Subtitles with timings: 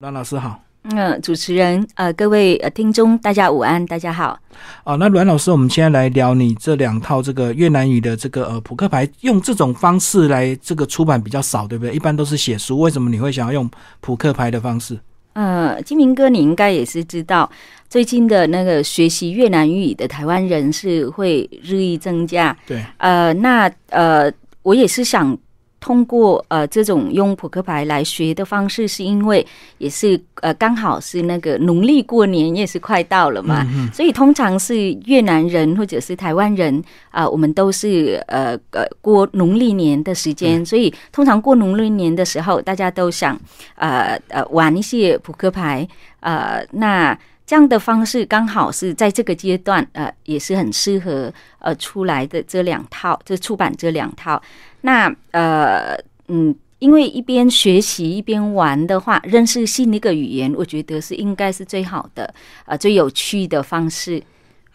[0.00, 0.62] 阮老师好，
[0.94, 4.38] 嗯，主持人，呃，各位呃听众，大家午安，大家好。
[4.84, 11.92] 哦，那阮老师，我们现在来聊你这两套这个越南语的这个呃扑克牌，用这种方式来这个出版比较少，对不对？
[11.92, 14.96] 一般都是写书，为什么你会想要用扑克牌的方式？
[15.32, 17.50] 呃，金明哥，你应该也是知道，
[17.88, 22.56] 最近的那个学习越南语的台湾人是会日益增加。
[22.68, 25.36] 对，呃，那呃，我也是想。
[25.80, 29.46] 通过呃这种用扑克牌来学的方式，是因为
[29.78, 43.38] 也是呃刚好是那个农历过年也是快到了嘛，所以通常是越南人或者是台湾人啊，我们都是呃呃过农历年的时间，所以通常过农历年的时候，大家都想
[43.76, 45.86] 呃呃玩一些扑克牌
[46.20, 47.18] 呃那。
[47.48, 54.38] 这样的方式刚好是在这个阶段，呃，也是很适合呃出来的这两套，就出版这两套。
[54.82, 62.32] 那呃嗯，因为一边学习一边玩的话，认识新的一个语言，我觉得是应该是最好的，
[62.66, 64.22] 呃，最有趣的方式。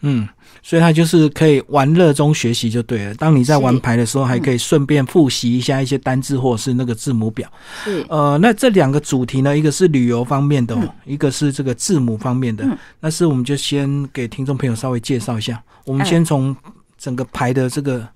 [0.06, 0.28] 嗯，
[0.62, 3.14] 所以他就是可以玩乐中学习就对了。
[3.14, 7.50] 当你在玩牌的时候，还可以顺便复习一下一些单字或者是那个字母表。
[7.84, 10.76] 是呃，那这两个主题呢，一个是旅游方面的，
[11.06, 12.66] 一个是这个字母方面的。
[13.00, 15.62] 那是我们就先给听众朋友稍微介绍一下。
[15.86, 16.54] 我们先从
[16.98, 18.06] 整个牌的这个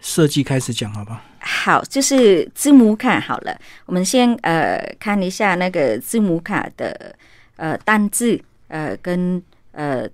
[0.00, 1.20] 设计开始讲，好不好？
[1.40, 3.56] 好，就是字母卡好了。
[3.86, 7.14] 我们先呃看一下那个字母卡的
[7.56, 10.08] 呃单字呃跟呃。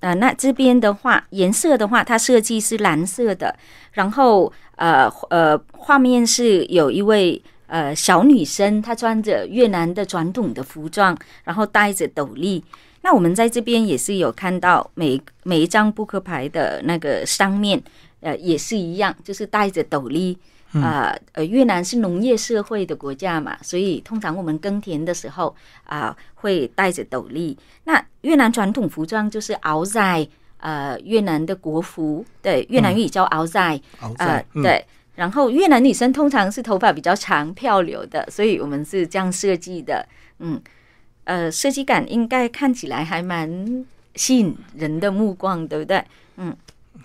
[0.00, 3.54] 呃，那这边的话，颜色的话，它设计是蓝色的，
[3.92, 12.64] 然后呃呃，画面是有一位呃小女生，她穿着越南的传统的服装，然后戴着斗笠。
[13.02, 17.80] 那我们在这边也是有看到每每一张扑克牌的那个上面，
[18.22, 20.38] 呃，也是一样，就是戴着斗笠。
[20.74, 27.54] 啊，呃，越南是农业社会的国家嘛，所以通常我们耕田的时候啊，会戴着斗笠。
[27.84, 33.78] 那越南传统服装就是敖在，呃，越南的国服，对，越南语叫敖在，
[34.16, 34.82] 呃，对。
[35.14, 40.08] 然后越南女生通常是头发比较长、漂流的，所以我们是这样设计的。
[40.38, 40.58] 嗯，
[41.24, 43.84] 呃，设计感应该看起来还蛮
[44.14, 46.02] 吸引人的目光，对不对？
[46.38, 46.56] 嗯。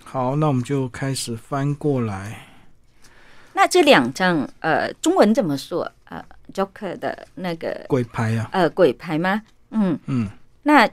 [0.04, 2.46] 好，那我们就开始翻过来。
[3.54, 5.92] 那这两张呃，中文怎么说？
[6.06, 8.50] 呃，Joker 的那个鬼牌啊？
[8.52, 9.42] 呃，鬼牌吗？
[9.72, 10.30] 嗯嗯。
[10.64, 10.88] 那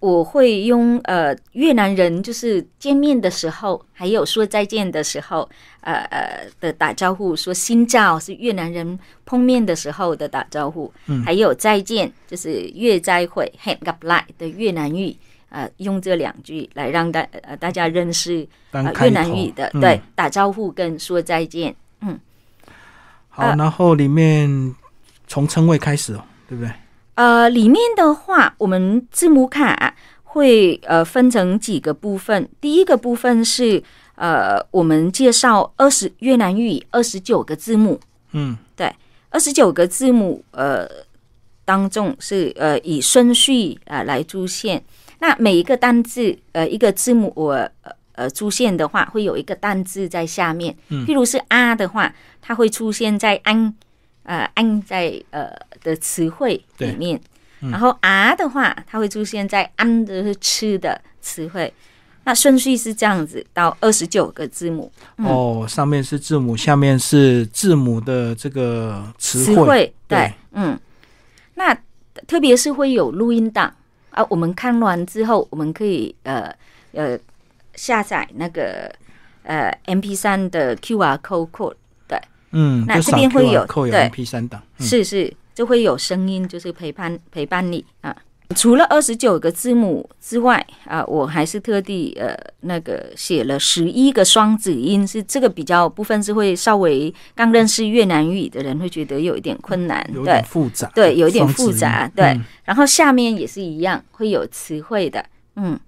[0.00, 5.48] 我会用呃越南人就是见面的时候，还有说再见的时候，
[5.80, 10.92] 呃呃的打招呼，说新照是越南人碰面的时候的打招呼。
[11.06, 11.22] 嗯。
[11.24, 15.16] 还有再见，就是越再会 Hẹn gặp lại 的越南语，
[15.54, 18.44] 呃，用这两句来让大呃大家认识
[19.00, 21.72] 越南语的，对，打招呼跟说再见。
[22.00, 22.18] 嗯，
[23.28, 24.74] 好，然后里面
[25.28, 26.72] 从称谓开始哦，对不对？
[27.14, 29.94] 呃，里面的话，我们字母卡
[30.24, 32.48] 会呃分成几个部分。
[32.60, 33.80] 第一个部分是
[34.16, 38.00] 呃，我们介绍二十越南语二十九个字母。
[38.32, 38.92] 嗯，对，
[39.30, 40.88] 二十九个字母呃
[41.64, 44.82] 当中是呃以顺序啊来出现。
[45.24, 47.70] 那每一个单字呃一个字母我。
[48.16, 53.74] 呃，出现的话会有一个单字在下面，嗯譬如是啊的话，它会出现在安，
[54.22, 55.50] 呃，安在呃
[55.82, 57.20] 的词汇里面。
[57.58, 61.74] 然后啊的话，它会出现在安的吃的词汇。
[62.22, 64.92] 那顺序是这样子，到二十九个字母。
[65.16, 69.92] 哦，上面是字母，下面是字母的这个词汇。
[70.06, 70.78] 对，嗯。
[71.56, 71.76] 那
[72.28, 73.74] 特别是会有录音档
[74.14, 76.52] 啊，我们看完之后，我们可以呃
[76.92, 77.18] 呃。
[77.76, 78.88] 下载那个
[79.42, 81.74] 呃 M P 三的 Q R code，
[82.06, 82.16] 对，
[82.52, 88.16] 嗯，那这边会有对 M P 三档，是是，就会有声音，就是陪伴陪伴你啊。
[88.54, 102.38] 除了二十九个字母之外啊，我还是特地呃那个写了十一个双子音，是这个比较部分是会稍微刚认识越南语的人会觉得有一点困难，有点复杂，对，有一点复杂，对。
[102.64, 105.24] 然后下面也是一样会有词汇的，
[105.56, 105.78] 嗯，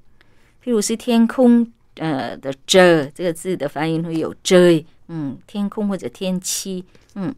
[0.64, 1.70] 譬如是天空。
[1.98, 4.70] 呃的遮这个字的发音会有遮，
[5.08, 6.84] 嗯，天空或者天气，
[7.14, 7.34] 嗯，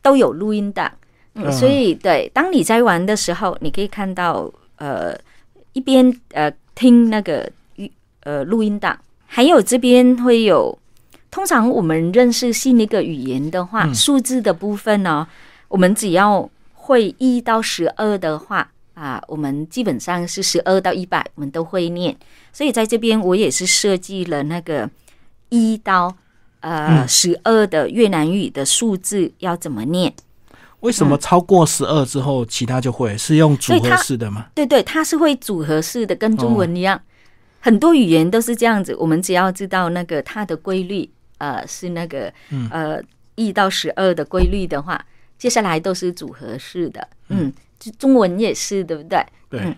[0.00, 0.90] 都有录音档，
[1.36, 5.16] 嗯，所以对，当你在玩的时候，你可以看到，呃，
[5.74, 7.48] 一边呃听那个
[8.24, 10.76] 呃录音档，还有这边会有，
[11.30, 15.28] 通常我们认识新一个语言的话，数字的部分呢，
[15.68, 18.68] 我们只要会一到十二的话。
[18.96, 22.16] 啊，我们基本上是十二到一百，我们都会念。
[22.50, 24.88] 所以在这边，我也是设计了那个
[25.50, 26.16] 一到
[26.60, 30.10] 呃十二的越南语的数字要怎么念。
[30.86, 34.46] 为什么超过十二之后，其他就会是用组合式的吗？
[34.54, 37.00] 对对，它是会组合式的，跟中文一样，
[37.58, 38.94] 很多语言都是这样子。
[38.94, 42.32] 我们只要知道那个它的规律，呃，是那个
[42.70, 43.02] 呃
[43.34, 45.04] 一到十二的规律的话，
[45.36, 47.08] 接下来都是组合式的。
[47.30, 47.52] 嗯，
[47.98, 49.26] 中文也是，对不对？
[49.50, 49.76] 对。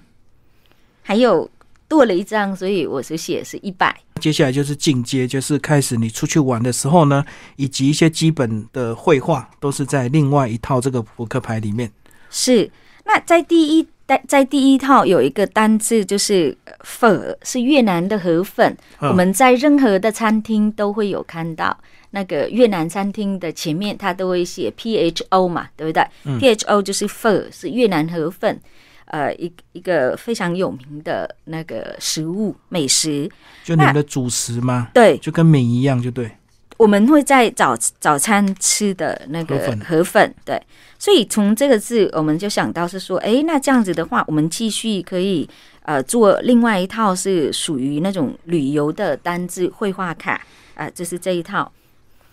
[1.02, 1.50] 还有
[1.88, 3.96] 多了一张，所以我是写是一百。
[4.20, 7.24] 接下来就是进阶，就是开始你出去玩的时候呢，
[7.56, 11.90] 以及一些基本的绘画，都是在另外一套这个扑克牌里面。
[12.28, 12.70] 是，
[13.04, 18.76] 那在第一在在第一套有一个单字，就是粉，是越南的河粉。
[18.98, 21.78] 我们在任何的餐厅都会有看到，
[22.10, 26.04] 那个越南餐厅的前面它都会写 P H O 嘛，对不对
[26.38, 28.60] ？P H O 就是粉，是越南河粉。
[29.10, 33.26] 呃，一一个非常有名的那个食物美食，
[33.64, 34.88] 就你们的主食吗？
[34.92, 36.30] 对，就跟米一样，就对。
[36.76, 40.62] 我们会在早早餐吃的那个河粉，对。
[40.98, 45.48] 所以从这个字，我们就想到是说，哎，那这样子的话，我们继续可以
[45.82, 50.40] 呃做另外一套是属于那种旅游的单字绘画卡
[50.74, 51.72] 啊，就是这一套。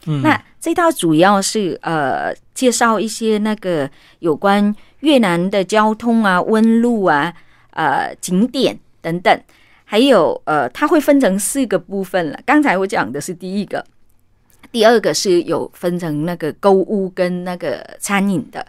[0.07, 3.89] 嗯，那这套主要是呃介绍一些那个
[4.19, 4.75] 有关。
[5.05, 7.31] 越南的交通啊、温路啊、
[7.69, 9.39] 呃景点等等，
[9.83, 12.39] 还有呃，它会分成四个部分了。
[12.43, 13.85] 刚才我讲的是第一个，
[14.71, 18.65] 第二个是有分成那个购物跟那个餐饮的，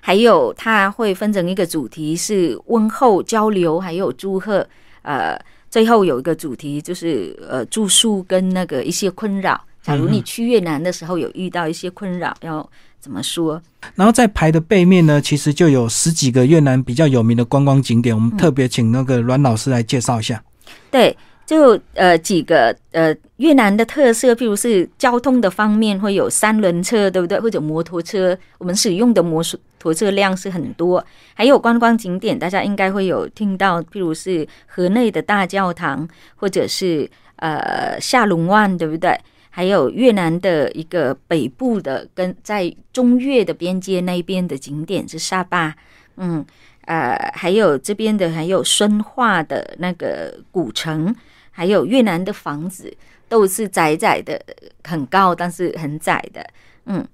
[0.00, 4.64] 还有它会分成一个主题是问候交流，还有祝贺。
[5.02, 5.36] 呃，
[5.68, 9.60] 最后有一个主题就是呃住宿跟那个一些困扰。
[9.82, 12.70] 假如你去越南的时候有遇到一些困扰，要。
[13.00, 13.60] 怎么说？
[13.94, 18.14] 然后在牌的背面呢，其实就有十几个越南比较有名的观光景点。
[18.14, 20.42] 我们特别请那个阮老师来介绍一下。
[20.90, 21.16] 对，
[21.46, 27.40] 就呃几个呃越南的特色，譬如是交通的方面会有三轮车，对不对？
[27.40, 29.42] 或者摩托车，我们使用的摩
[29.78, 31.04] 托车量是很多。
[31.32, 36.06] 还有观光景点，大家应该会有听到，譬如是河内的大教堂，
[36.36, 39.18] 或者是呃下龙湾，对不对？
[39.50, 45.74] 还有越南的一个北部的，跟在中越的边界那边的景点是沙巴，
[46.16, 46.44] 嗯，
[46.86, 51.14] 呃，还有这边的还有顺化的那个古城，
[51.50, 52.96] 还有越南的房子
[53.28, 54.40] 都是窄窄的，
[54.84, 56.48] 很高但是很窄的，
[56.86, 57.06] 嗯。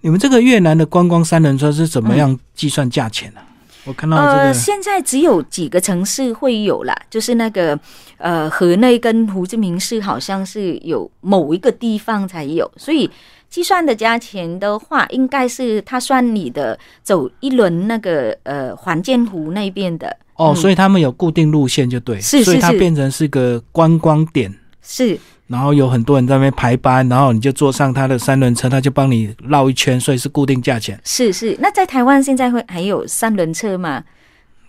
[0.00, 3.40] 你们这个越南的观光三轮车是怎么样计算价钱呢？
[3.84, 7.78] 我看到呃，现在只有几个城市会有啦，就是那个
[8.18, 13.10] 呃河内跟胡志明市好像是有某一个地方才有，所以
[13.48, 20.14] 计算的价钱的话，应该是他算你的走一轮那个呃环建湖那边的。
[20.36, 22.44] 哦，所以他们有固定路线就对，是。
[22.44, 24.54] 所以它变成是个观光点。
[24.82, 25.18] 是。
[25.48, 31.00] 然后有很多人在那边排班，然后你就坐上他的三轮车，他就帮你绕一圈，所以是固定价钱。
[31.04, 34.04] 是是，那在台湾现在会还有三轮车吗？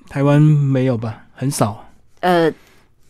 [0.07, 1.85] 台湾没有吧，很少。
[2.21, 2.51] 呃，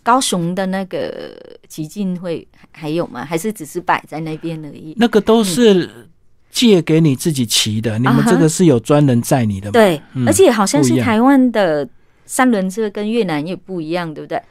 [0.02, 1.32] 高雄的那个
[1.68, 3.24] 极进会还有吗？
[3.24, 4.96] 还是只是摆在那边而已？
[4.98, 5.90] 那个都是
[6.52, 9.74] 借给你自己骑的，你们这个是有专人载你的吗。
[9.74, 11.88] 对，而且好像是台湾的
[12.26, 14.42] 三轮车跟越南也不一样，对不对？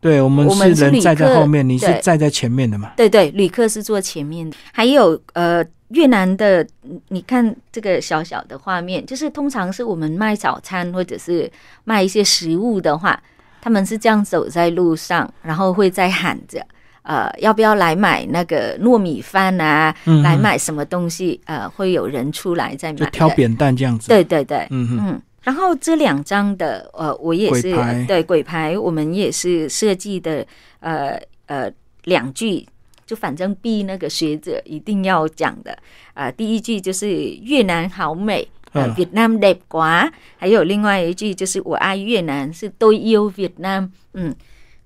[0.00, 2.92] 对，我们是人站在后面，你是站在前面的嘛？
[2.96, 4.56] 对对，旅客是坐前面的。
[4.72, 6.64] 还有呃，越南的，
[7.08, 11.50] 你看这个小小的画面，就是通常是我们卖早餐或者是
[11.84, 13.20] 卖一些食物的话，
[13.60, 16.64] 他们是这样走在路上，然后会在喊着
[17.02, 19.94] 呃，要不要来买那个糯米饭啊？
[20.22, 21.40] 来买什么东西？
[21.46, 24.08] 呃，会有人出来在买，就挑扁担这样子。
[24.08, 25.22] 对对对，嗯嗯。
[25.46, 27.72] 然后这两张的，呃，我也是
[28.08, 30.44] 对鬼牌，我们也是设计的，
[30.80, 31.72] 呃呃，
[32.02, 32.66] 两句
[33.06, 35.78] 就反正逼那个学者一定要讲的，
[36.14, 37.08] 啊，第一句就是
[37.44, 44.34] 越南好美，呃，Việt Nam đẹp quá，还有另外一句就是我爱越南，是 tôi yêu Việt Nam，嗯，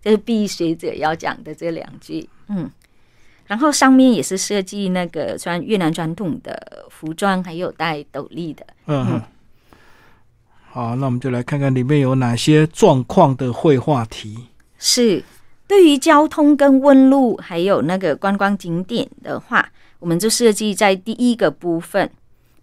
[0.02, 2.70] 这是逼学者要讲的这两句，嗯，
[3.46, 9.22] 然后上面也是设计那个穿越南传统的服装，还有戴斗笠的，嗯。
[10.72, 14.46] 好，那我们就来看看里面有哪些状况的绘画题。
[14.78, 15.22] 是
[15.66, 22.08] 对于交通跟问路，还有那个观光景点的话，我们就设计在第一个部分。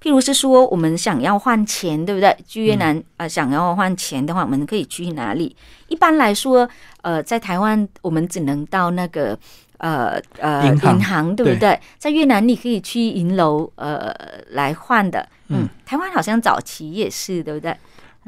[0.02, 2.34] 譬如是说，我们想要换钱，对不对？
[2.48, 5.54] 去越南啊，想要换钱的话，我们可以去哪里？
[5.90, 6.70] 一般来说，
[7.02, 9.38] 呃，在台湾我们只能到那个
[9.80, 11.78] 呃呃银行，对不对？
[11.98, 14.16] 在越南你可以去银楼呃
[14.52, 15.28] 来换的。
[15.50, 17.76] 嗯，台湾好像早期也是，对不对？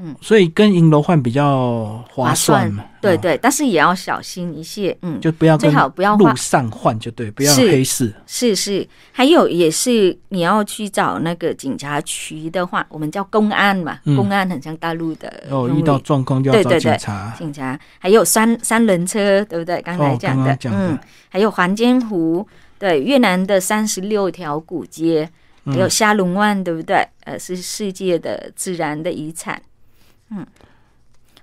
[0.02, 2.84] 嗯，所以跟银楼换比较划算嘛。
[2.84, 8.14] 哦，对对，但是也要小心一些，嗯，就不要最好不要路上换就对，不要黑市。
[8.26, 17.36] 是是，还有也是你要去找那个警察局的话，我们叫公安嘛，嗯公安很像大陆的哦，遇到状况就要找对对对警察。
[17.38, 19.82] 警察，还有三三轮车，对不对？
[19.82, 25.30] 刚才哦讲的，刚刚讲的嗯，还有环间湖，对，越南的三十六条古街，
[25.66, 27.06] 还有嗯虾龙湾，对不对？
[27.26, 29.62] 呃，是世界的自然的遗产。
[30.32, 30.46] 嗯，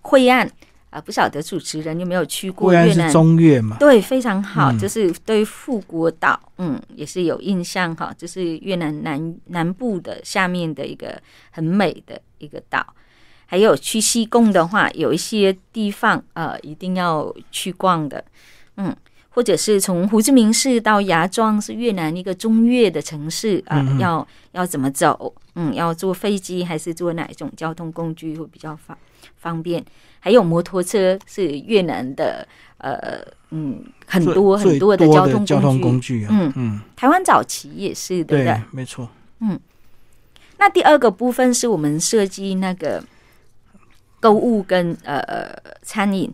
[0.00, 0.50] 惠安
[0.90, 3.12] 啊、不晓得主持人有没有去过贵安是越南？
[3.12, 3.76] 中越嘛？
[3.78, 12.94] 对，非常好，嗯就是对富国岛，嗯，也是有印象哈，就是越南南南部的下面的一个很美的一个岛。
[13.48, 18.24] 还有去西贡的话，有一些地方呃一定要去逛的，
[18.76, 18.96] 嗯，
[19.36, 25.34] 或者是从胡志明市到芽庄是越南一个中越的城市啊、要要怎么走？
[25.56, 28.96] 嗯，要坐飞机还是坐哪一种交通工具会比较方
[29.36, 29.84] 方便？
[30.20, 36.24] 还有摩托车是越南的呃嗯很多很多的的交通交通工具。
[36.24, 36.28] 啊。
[36.30, 38.62] 嗯嗯，台湾早期也是，对不对？
[38.70, 39.06] 没错。
[39.40, 39.60] 嗯
[40.56, 43.04] 那第二个部分是我们设计那个
[44.18, 46.32] 购物跟呃呃餐饮，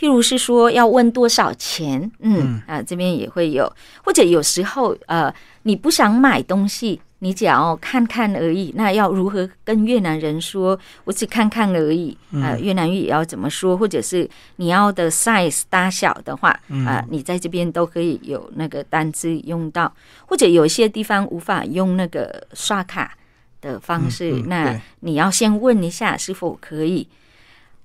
[0.00, 3.70] 譬如是说要问多少钱，嗯啊这边也会有，
[4.02, 5.30] 或者有时候呃
[5.64, 10.78] 你不想买东西，你只要看看而已，那要如何跟越南人说？
[11.04, 13.76] 我只看看而已，呃越南语也要怎么说？
[13.76, 14.26] 或者是
[14.56, 19.92] 你要的 size 大小的话，啊、你在这边都可以有那个单字用到，
[20.24, 23.14] 或者有一些地方无法用那个刷卡。
[23.60, 27.06] 的方式，嗯嗯那你要先问一下是否可以。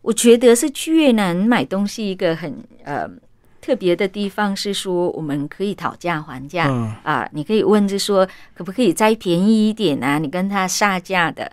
[0.06, 3.10] 我觉得是去越南买东西一个很呃
[3.60, 10.20] 特别的地方是说，我们可以讨价还价嗯，啊，你可以问是说可不可以再便宜一点啊？
[10.20, 11.52] 你跟他杀价的，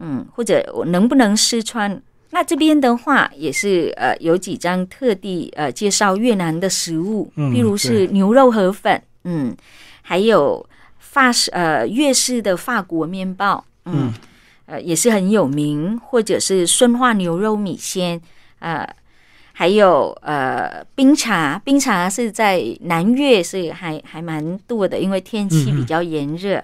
[0.00, 1.98] 嗯，或者我能不能试穿？
[2.30, 9.56] 那这边的话也是呃有几张特地呃介绍越南的食物，嗯譬如是牛肉河粉，嗯，
[10.02, 10.64] 还有
[10.98, 14.12] 法式呃粤式的法国面包，嗯，
[14.66, 18.20] 呃也是很有名，或者是顺化牛肉米线，
[18.58, 18.88] 呃，
[19.52, 26.62] 还有呃冰茶，冰茶是在南越是还还蛮多的，因为天气比较炎热，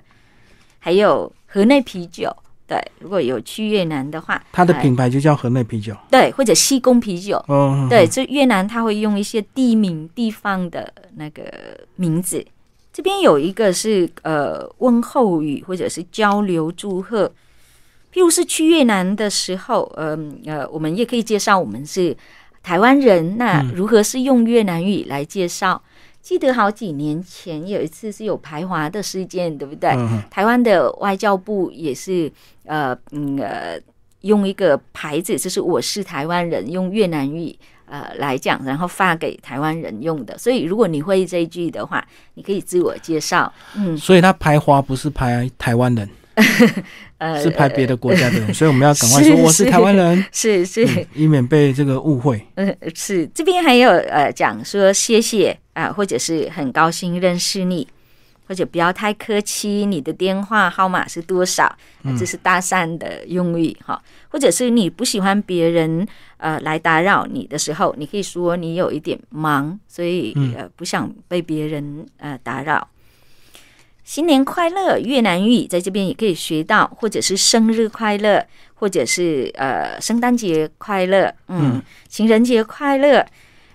[0.78, 2.34] 还有河内啤酒。
[2.66, 5.92] 对，如果有去越南的话，它的呃品牌就叫河内啤酒。
[6.08, 11.42] 对，或者西宫啤酒，哦，对，这越南它会用一些地名、地方的那个
[11.96, 12.46] 名字。
[12.92, 17.32] 这边有一个是呃问候语或者是交流祝贺，
[18.12, 22.16] 譬如是去越南的时候，嗯呃我们也可以介绍我们是
[22.62, 25.82] 台湾人，那如何是用越南语来介绍？
[26.20, 29.90] 记得好几年前有一次是有排华的事件，对不对？
[29.96, 32.30] 嗯台湾的外交部也是
[32.66, 33.80] 呃嗯呃
[34.20, 40.36] 用一个牌子，就是我是台湾人，用越南语呃来讲，然后发给台湾人用的。
[40.36, 46.06] 所以如果你会这一句的话，你可以自我介绍，嗯所以他排华不是排台湾人，
[47.18, 50.84] 呃是拍别的国家的人，所以我们要赶快说我是台湾人，是是。
[50.84, 52.40] 嗯以免被这个误会。
[52.54, 57.86] 嗯，是这边还有呃讲说谢谢啊、或者是很高兴认识你，
[58.46, 61.64] 或者不要太客气，你的电话号码是多少？
[62.02, 66.06] 啊这是搭讪的用语哈，或者是你不喜欢别人
[66.38, 72.88] 呃来打扰你的时候，你可以说你有一点忙，所以呃不想被别人呃打扰。
[74.10, 83.24] 新年快乐，越南语在这边也可以学到，或者是生日快乐，或者是呃圣诞节快乐，嗯，情人节快乐，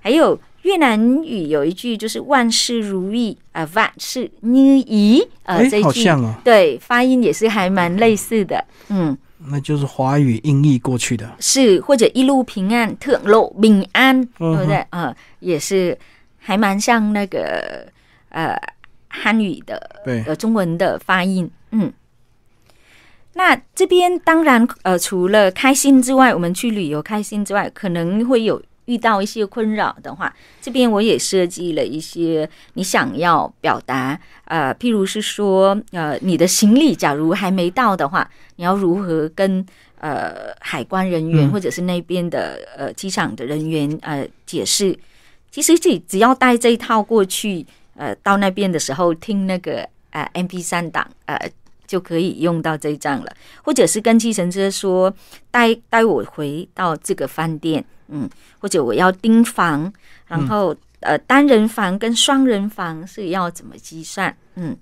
[0.01, 11.31] 还有越南语有一句就是万事如意啊、万事如意呃哎这，一句好像哦，对发音也是还蛮类似的，嗯，那就是华语音译过去的。
[11.39, 14.85] 是或者一路平安，特路平安，对嗯不对？
[14.89, 15.97] 呃，也是
[16.39, 17.87] 还蛮像那个
[18.31, 18.53] 呃
[19.21, 21.91] 汉语的对，呃中文的发音，嗯。
[23.37, 39.65] 那这边当然，呃，除了开心之外，我们去旅游开心之外，可能会有遇到一些困扰的话，这边我也设计了一些你想要表达，呃，譬如是说，呃，你的行李假如还没到的话，你要如何跟
[39.99, 44.97] 呃海关人员嗯或者是那边的呃机场的人员呃解释？
[45.51, 47.65] 其实只只要带这一套过去，
[47.95, 51.39] 呃，到那边的时候听那个呃 M P 三档，呃。
[51.87, 53.31] 就可以用到这一张了，
[53.63, 55.13] 或者是跟计程车说
[55.51, 59.93] 带带我回到这个饭店，嗯，或者我要订房，
[60.25, 64.75] 然后、呃单人房跟双人房是要怎么计算，嗯，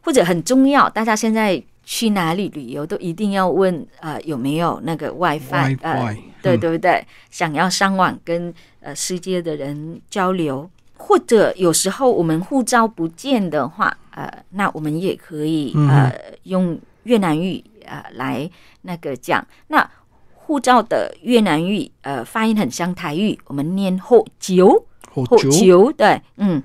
[0.00, 6.12] 或者很重要，大家现在去哪里旅游都一定要问呃有没有那个 WiFi，呃
[6.42, 7.06] 对嗯对不对？
[7.30, 16.12] 想要上网跟呃世界的人交流，或者有时候我们护照不见的话，呃，那我们也可以嗯呃
[16.44, 18.50] 用越南语呃来
[18.82, 19.46] 那个讲。
[19.68, 19.88] 那
[20.34, 24.86] 护照的越南语呃发音很像台语，我们念后九。
[25.12, 26.62] 后好久久，对，嗯，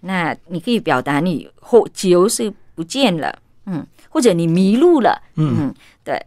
[0.00, 6.18] 那你可以表达你后九是不见了，嗯，或者你迷路了，嗯嗯，对，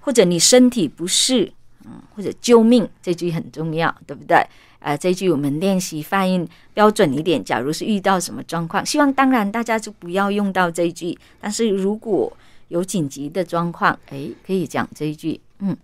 [0.00, 1.52] 或者你身体不适，
[1.84, 4.44] 嗯，或者救命，这句很重要，对不对？
[4.82, 7.42] 呃，这句我们练习发音标准一点。
[7.42, 12.30] 假如是遇到什么状况，希望当然大家就不要用到这一句，但是如果
[12.68, 15.76] 有紧急的状况，哎，可以讲这一句，嗯，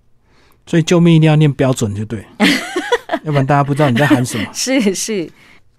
[0.67, 2.25] 所以救命一定要念标准就对，
[3.25, 4.47] 要不然大家不知道你在喊什么。
[4.55, 5.31] 是是，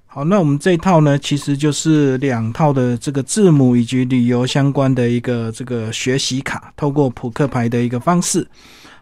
[0.06, 8.48] 好，那我们这一套呢，其实就是两套的这个字母以及旅游相关的一个这个学习卡，透过扑克牌的一个方式，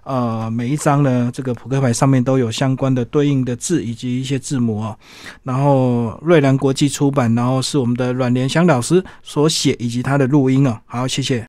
[0.07, 4.97] 呃，每一张呢，这个扑克牌上面都有相关的对应的字以及一些字母哦。
[5.43, 10.79] 然后瑞兰国际出版，然后是我们的阮连香老师所写以及他的录音哦。
[10.85, 11.45] 好，谢谢。